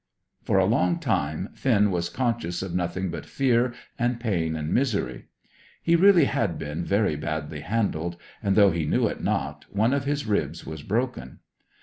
[0.41, 5.27] For a long time Finn was conscious of nothing but fear, and pain, and misery.
[5.83, 10.05] He really had been very badly handled, and, though he knew it not, one of
[10.05, 11.37] his ribs was broken.